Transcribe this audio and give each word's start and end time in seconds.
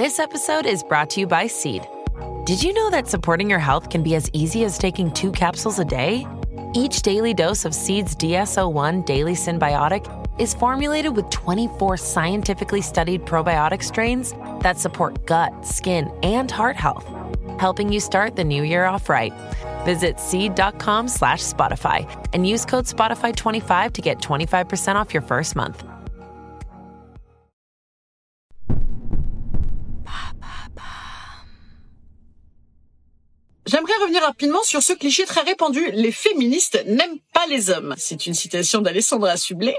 This 0.00 0.18
episode 0.18 0.64
is 0.64 0.82
brought 0.82 1.10
to 1.10 1.20
you 1.20 1.26
by 1.26 1.46
Seed. 1.46 1.86
Did 2.46 2.62
you 2.62 2.72
know 2.72 2.88
that 2.88 3.06
supporting 3.06 3.50
your 3.50 3.58
health 3.58 3.90
can 3.90 4.02
be 4.02 4.14
as 4.14 4.30
easy 4.32 4.64
as 4.64 4.78
taking 4.78 5.10
two 5.10 5.30
capsules 5.30 5.78
a 5.78 5.84
day? 5.84 6.26
Each 6.74 7.02
daily 7.02 7.34
dose 7.34 7.66
of 7.66 7.74
Seed's 7.74 8.16
DSO1 8.16 9.04
Daily 9.04 9.34
Symbiotic 9.34 10.08
is 10.40 10.54
formulated 10.54 11.14
with 11.14 11.28
24 11.28 11.98
scientifically 11.98 12.80
studied 12.80 13.26
probiotic 13.26 13.82
strains 13.82 14.32
that 14.60 14.78
support 14.78 15.26
gut, 15.26 15.66
skin, 15.66 16.10
and 16.22 16.50
heart 16.50 16.76
health, 16.76 17.06
helping 17.58 17.92
you 17.92 18.00
start 18.00 18.36
the 18.36 18.44
new 18.44 18.62
year 18.62 18.86
off 18.86 19.10
right. 19.10 19.34
Visit 19.84 20.18
seed.com 20.18 21.08
slash 21.08 21.42
Spotify 21.44 22.08
and 22.32 22.48
use 22.48 22.64
code 22.64 22.86
Spotify25 22.86 23.92
to 23.92 24.00
get 24.00 24.18
25% 24.18 24.94
off 24.94 25.12
your 25.12 25.22
first 25.22 25.54
month. 25.54 25.84
J'aimerais 33.70 33.92
revenir 34.02 34.22
rapidement 34.22 34.64
sur 34.64 34.82
ce 34.82 34.92
cliché 34.92 35.24
très 35.26 35.42
répandu. 35.42 35.92
Les 35.92 36.10
féministes 36.10 36.82
n'aiment 36.86 37.20
pas 37.32 37.46
les 37.48 37.70
hommes. 37.70 37.94
C'est 37.98 38.26
une 38.26 38.34
citation 38.34 38.80
d'Alessandra 38.80 39.36
Sublet 39.36 39.76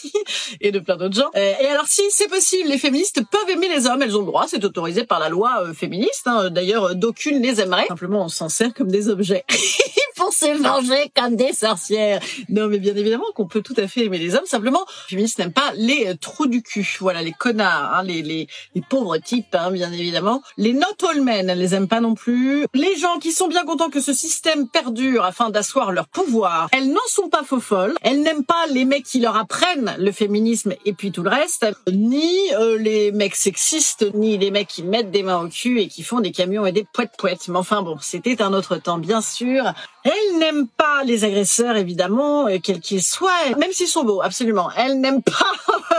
et 0.62 0.72
de 0.72 0.78
plein 0.78 0.96
d'autres 0.96 1.16
gens. 1.16 1.28
Euh, 1.36 1.52
et 1.60 1.66
alors 1.66 1.86
si 1.86 2.00
c'est 2.08 2.28
possible, 2.28 2.70
les 2.70 2.78
féministes 2.78 3.20
peuvent 3.30 3.50
aimer 3.50 3.68
les 3.68 3.86
hommes. 3.86 4.00
Elles 4.00 4.16
ont 4.16 4.20
le 4.20 4.26
droit, 4.26 4.46
c'est 4.48 4.64
autorisé 4.64 5.04
par 5.04 5.20
la 5.20 5.28
loi 5.28 5.64
euh, 5.64 5.74
féministe. 5.74 6.22
Hein. 6.24 6.48
D'ailleurs, 6.48 6.94
d'aucune 6.94 7.42
les 7.42 7.60
aimerait. 7.60 7.88
Simplement, 7.88 8.24
on 8.24 8.28
s'en 8.28 8.48
sert 8.48 8.72
comme 8.72 8.90
des 8.90 9.10
objets. 9.10 9.44
pour 10.26 10.34
se 10.34 10.60
venger 10.60 11.12
comme 11.14 11.36
des 11.36 11.52
sorcières. 11.52 12.20
Non, 12.48 12.66
mais 12.66 12.78
bien 12.78 12.96
évidemment 12.96 13.26
qu'on 13.34 13.46
peut 13.46 13.62
tout 13.62 13.74
à 13.76 13.86
fait 13.86 14.06
aimer 14.06 14.18
les 14.18 14.34
hommes. 14.34 14.46
Simplement, 14.46 14.84
les 14.88 15.10
féministes 15.10 15.38
n'aiment 15.38 15.52
pas 15.52 15.72
les 15.76 16.08
euh, 16.08 16.14
trous 16.20 16.48
du 16.48 16.62
cul. 16.62 16.96
Voilà, 16.98 17.22
les 17.22 17.32
connards, 17.32 17.94
hein, 17.94 18.02
les, 18.02 18.22
les, 18.22 18.48
les 18.74 18.80
pauvres 18.80 19.18
types, 19.18 19.54
hein, 19.54 19.70
bien 19.70 19.92
évidemment. 19.92 20.42
Les 20.56 20.72
not 20.72 20.86
all 21.08 21.20
men, 21.20 21.48
elles 21.48 21.58
les 21.58 21.74
aiment 21.74 21.86
pas 21.86 22.00
non 22.00 22.14
plus. 22.14 22.66
Les 22.74 22.96
gens 22.96 23.18
qui 23.20 23.30
sont 23.30 23.46
bien 23.46 23.64
contents 23.64 23.88
que 23.88 24.00
ce 24.00 24.12
système 24.12 24.68
perdure 24.68 25.24
afin 25.24 25.50
d'asseoir 25.50 25.92
leur 25.92 26.08
pouvoir. 26.08 26.68
Elles 26.72 26.90
n'en 26.90 27.06
sont 27.06 27.28
pas 27.28 27.44
faux 27.44 27.60
folles. 27.60 27.94
Elles 28.02 28.20
n'aiment 28.22 28.44
pas 28.44 28.66
les 28.70 28.84
mecs 28.84 29.04
qui 29.04 29.20
leur 29.20 29.36
apprennent 29.36 29.94
le 29.98 30.10
féminisme 30.10 30.74
et 30.84 30.92
puis 30.92 31.12
tout 31.12 31.22
le 31.22 31.30
reste, 31.30 31.66
ni 31.92 32.52
euh, 32.54 32.78
les 32.78 33.12
mecs 33.12 33.36
sexistes, 33.36 34.12
ni 34.14 34.38
les 34.38 34.50
mecs 34.50 34.68
qui 34.68 34.82
mettent 34.82 35.12
des 35.12 35.22
mains 35.22 35.40
au 35.40 35.48
cul 35.48 35.80
et 35.80 35.86
qui 35.86 36.02
font 36.02 36.18
des 36.18 36.32
camions 36.32 36.66
et 36.66 36.72
des 36.72 36.84
poètes 36.92 37.16
poètes. 37.16 37.46
Mais 37.46 37.58
enfin 37.58 37.82
bon, 37.82 37.96
c'était 38.00 38.42
un 38.42 38.52
autre 38.52 38.76
temps, 38.76 38.98
bien 38.98 39.20
sûr. 39.20 39.72
Elle 40.06 40.38
n'aime 40.38 40.68
pas 40.68 41.02
les 41.02 41.24
agresseurs, 41.24 41.76
évidemment, 41.76 42.46
euh, 42.46 42.58
quels 42.62 42.78
qu'ils 42.78 43.02
soient, 43.02 43.56
même 43.58 43.72
s'ils 43.72 43.88
sont 43.88 44.04
beaux, 44.04 44.22
absolument. 44.22 44.70
Elle 44.76 45.00
n'aime 45.00 45.20
pas, 45.20 45.32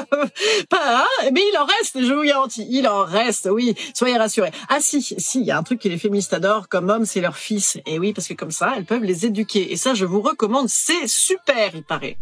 pas, 0.69 1.01
hein, 1.01 1.29
mais 1.33 1.41
il 1.51 1.57
en 1.57 1.65
reste, 1.65 2.01
je 2.01 2.13
vous 2.13 2.23
garantis, 2.23 2.65
il 2.69 2.87
en 2.87 3.03
reste, 3.03 3.49
oui, 3.51 3.75
soyez 3.93 4.15
rassurés. 4.15 4.51
Ah 4.69 4.77
si, 4.79 5.01
si, 5.01 5.41
il 5.41 5.45
y 5.45 5.51
a 5.51 5.57
un 5.57 5.63
truc 5.63 5.81
que 5.81 5.89
les 5.89 5.97
féministes 5.97 6.33
adorent 6.33 6.69
comme 6.69 6.89
hommes, 6.89 7.05
c'est 7.05 7.19
leurs 7.19 7.35
fils. 7.35 7.79
Et 7.85 7.99
oui, 7.99 8.13
parce 8.13 8.29
que 8.29 8.33
comme 8.33 8.51
ça, 8.51 8.75
elles 8.77 8.85
peuvent 8.85 9.03
les 9.03 9.25
éduquer. 9.25 9.73
Et 9.73 9.75
ça, 9.75 9.93
je 9.93 10.05
vous 10.05 10.21
recommande, 10.21 10.69
c'est 10.69 11.07
super, 11.07 11.75
il 11.75 11.83
paraît. 11.83 12.17